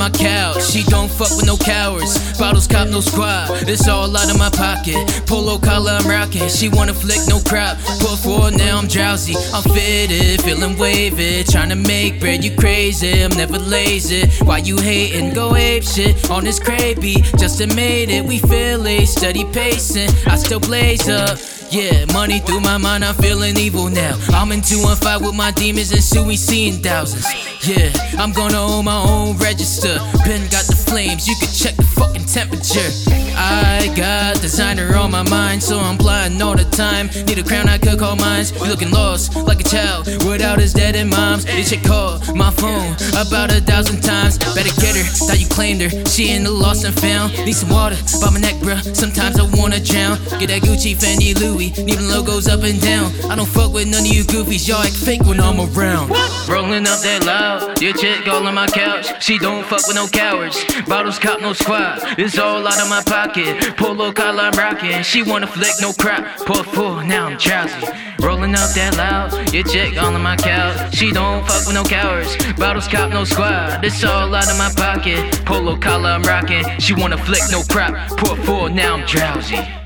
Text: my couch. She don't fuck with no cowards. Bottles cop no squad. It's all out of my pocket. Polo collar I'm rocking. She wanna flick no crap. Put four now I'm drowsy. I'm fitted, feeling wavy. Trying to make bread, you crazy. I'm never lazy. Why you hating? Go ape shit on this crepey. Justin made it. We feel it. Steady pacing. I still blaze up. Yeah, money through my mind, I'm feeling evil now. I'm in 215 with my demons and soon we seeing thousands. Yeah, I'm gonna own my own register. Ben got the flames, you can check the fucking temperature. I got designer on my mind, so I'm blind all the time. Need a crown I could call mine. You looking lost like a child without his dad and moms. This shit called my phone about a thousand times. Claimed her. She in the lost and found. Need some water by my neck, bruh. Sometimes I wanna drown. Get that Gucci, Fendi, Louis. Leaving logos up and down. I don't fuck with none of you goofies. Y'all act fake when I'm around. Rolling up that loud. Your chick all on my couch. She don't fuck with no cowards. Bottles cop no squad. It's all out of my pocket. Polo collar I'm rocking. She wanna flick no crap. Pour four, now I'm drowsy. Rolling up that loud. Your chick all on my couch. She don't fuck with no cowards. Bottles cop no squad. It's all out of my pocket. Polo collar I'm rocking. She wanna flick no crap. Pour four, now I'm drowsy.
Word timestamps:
my 0.00 0.08
couch. 0.08 0.64
She 0.64 0.82
don't 0.84 1.10
fuck 1.10 1.28
with 1.36 1.44
no 1.46 1.58
cowards. 1.58 2.38
Bottles 2.38 2.66
cop 2.66 2.88
no 2.88 3.00
squad. 3.02 3.50
It's 3.68 3.86
all 3.86 4.16
out 4.16 4.30
of 4.30 4.38
my 4.38 4.48
pocket. 4.48 4.96
Polo 5.26 5.58
collar 5.58 5.92
I'm 5.92 6.08
rocking. 6.08 6.48
She 6.48 6.70
wanna 6.70 6.94
flick 6.94 7.20
no 7.28 7.38
crap. 7.40 7.76
Put 8.00 8.18
four 8.24 8.50
now 8.50 8.78
I'm 8.78 8.88
drowsy. 8.88 9.34
I'm 9.52 9.62
fitted, 9.62 10.42
feeling 10.42 10.78
wavy. 10.78 11.44
Trying 11.44 11.68
to 11.68 11.76
make 11.76 12.18
bread, 12.18 12.42
you 12.42 12.56
crazy. 12.56 13.22
I'm 13.22 13.36
never 13.36 13.58
lazy. 13.58 14.26
Why 14.46 14.58
you 14.58 14.78
hating? 14.78 15.34
Go 15.34 15.54
ape 15.54 15.84
shit 15.84 16.30
on 16.30 16.44
this 16.44 16.58
crepey. 16.58 17.16
Justin 17.38 17.74
made 17.76 18.08
it. 18.08 18.24
We 18.24 18.38
feel 18.38 18.86
it. 18.86 19.06
Steady 19.06 19.44
pacing. 19.52 20.10
I 20.26 20.36
still 20.36 20.60
blaze 20.60 21.08
up. 21.10 21.38
Yeah, 21.70 22.06
money 22.12 22.40
through 22.40 22.60
my 22.60 22.78
mind, 22.78 23.04
I'm 23.04 23.14
feeling 23.14 23.56
evil 23.56 23.88
now. 23.88 24.18
I'm 24.30 24.50
in 24.50 24.60
215 24.60 25.24
with 25.24 25.36
my 25.36 25.52
demons 25.52 25.92
and 25.92 26.02
soon 26.02 26.26
we 26.26 26.36
seeing 26.36 26.82
thousands. 26.82 27.49
Yeah, 27.62 27.92
I'm 28.18 28.32
gonna 28.32 28.58
own 28.58 28.86
my 28.86 29.04
own 29.04 29.36
register. 29.36 29.98
Ben 30.24 30.48
got 30.48 30.64
the 30.64 30.76
flames, 30.76 31.28
you 31.28 31.36
can 31.36 31.48
check 31.52 31.76
the 31.76 31.84
fucking 31.84 32.24
temperature. 32.24 32.88
I 33.36 33.92
got 33.94 34.40
designer 34.40 34.96
on 34.96 35.10
my 35.10 35.22
mind, 35.28 35.62
so 35.62 35.78
I'm 35.78 35.98
blind 35.98 36.40
all 36.42 36.56
the 36.56 36.64
time. 36.64 37.08
Need 37.26 37.38
a 37.38 37.42
crown 37.42 37.68
I 37.68 37.76
could 37.76 37.98
call 37.98 38.16
mine. 38.16 38.46
You 38.54 38.66
looking 38.66 38.90
lost 38.90 39.36
like 39.36 39.60
a 39.60 39.64
child 39.64 40.06
without 40.24 40.58
his 40.58 40.72
dad 40.72 40.96
and 40.96 41.10
moms. 41.10 41.44
This 41.44 41.68
shit 41.68 41.84
called 41.84 42.34
my 42.34 42.50
phone 42.50 42.96
about 43.12 43.52
a 43.52 43.60
thousand 43.60 44.00
times. 44.00 44.38
Claimed 45.60 45.82
her. 45.82 45.90
She 46.06 46.32
in 46.32 46.42
the 46.42 46.50
lost 46.50 46.86
and 46.86 46.94
found. 46.98 47.36
Need 47.44 47.52
some 47.52 47.68
water 47.68 47.96
by 48.22 48.30
my 48.30 48.40
neck, 48.40 48.56
bruh. 48.64 48.80
Sometimes 48.96 49.38
I 49.38 49.44
wanna 49.60 49.78
drown. 49.78 50.16
Get 50.40 50.48
that 50.48 50.62
Gucci, 50.64 50.96
Fendi, 50.96 51.38
Louis. 51.38 51.68
Leaving 51.76 52.08
logos 52.08 52.48
up 52.48 52.62
and 52.62 52.80
down. 52.80 53.12
I 53.30 53.36
don't 53.36 53.46
fuck 53.46 53.74
with 53.74 53.86
none 53.86 54.00
of 54.00 54.12
you 54.16 54.24
goofies. 54.24 54.66
Y'all 54.66 54.80
act 54.80 54.96
fake 54.96 55.22
when 55.24 55.38
I'm 55.38 55.60
around. 55.60 56.08
Rolling 56.48 56.86
up 56.88 57.00
that 57.00 57.26
loud. 57.26 57.78
Your 57.82 57.92
chick 57.92 58.26
all 58.26 58.46
on 58.46 58.54
my 58.54 58.68
couch. 58.68 59.22
She 59.22 59.36
don't 59.36 59.66
fuck 59.66 59.86
with 59.86 59.96
no 59.96 60.06
cowards. 60.08 60.56
Bottles 60.88 61.18
cop 61.18 61.42
no 61.42 61.52
squad. 61.52 61.98
It's 62.18 62.38
all 62.38 62.66
out 62.66 62.80
of 62.80 62.88
my 62.88 63.02
pocket. 63.02 63.76
Polo 63.76 64.12
collar 64.12 64.44
I'm 64.48 64.56
rocking. 64.58 65.02
She 65.02 65.22
wanna 65.22 65.46
flick 65.46 65.74
no 65.82 65.92
crap. 65.92 66.24
Pour 66.46 66.64
four, 66.64 67.04
now 67.04 67.26
I'm 67.26 67.36
drowsy. 67.36 67.86
Rolling 68.20 68.54
up 68.54 68.70
that 68.76 68.96
loud. 68.96 69.52
Your 69.52 69.64
chick 69.64 69.96
all 69.96 70.14
on 70.14 70.22
my 70.22 70.36
couch. 70.36 70.94
She 70.94 71.10
don't 71.10 71.46
fuck 71.46 71.66
with 71.66 71.74
no 71.74 71.84
cowards. 71.84 72.36
Bottles 72.54 72.88
cop 72.88 73.10
no 73.10 73.24
squad. 73.24 73.84
It's 73.84 74.02
all 74.04 74.34
out 74.34 74.50
of 74.50 74.58
my 74.58 74.70
pocket. 74.76 75.20
Polo 75.50 75.76
collar 75.76 76.10
I'm 76.10 76.22
rocking. 76.22 76.64
She 76.78 76.94
wanna 76.94 77.18
flick 77.18 77.42
no 77.50 77.62
crap. 77.62 78.16
Pour 78.16 78.36
four, 78.36 78.70
now 78.70 78.94
I'm 78.94 79.04
drowsy. 79.04 79.79